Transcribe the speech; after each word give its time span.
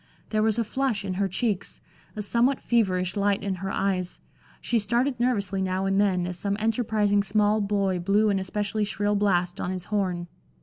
There 0.31 0.41
was 0.41 0.57
a 0.57 0.63
flush 0.63 1.05
in 1.05 1.13
her 1.21 1.27
cheeks, 1.27 1.79
a 2.15 2.23
somewhat 2.23 2.59
feverish 2.59 3.15
light 3.15 3.43
in 3.43 3.53
her 3.61 3.69
eyes; 3.69 4.19
she 4.59 4.79
started 4.79 5.19
nervously 5.19 5.61
now 5.61 5.85
and 5.85 6.01
then 6.01 6.25
as 6.25 6.39
some 6.39 6.57
enterprising 6.59 7.21
small 7.21 7.61
boy 7.61 7.99
blew 7.99 8.31
an 8.31 8.39
especially 8.39 8.83
shrill 8.83 9.15
blast 9.15 9.61
on 9.61 9.69
his 9.69 9.83
horn. 9.93 10.25